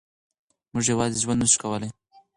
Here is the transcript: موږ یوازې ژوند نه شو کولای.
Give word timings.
موږ 0.71 0.85
یوازې 0.91 1.17
ژوند 1.23 1.39
نه 1.41 1.47
شو 1.51 1.57
کولای. 1.63 1.89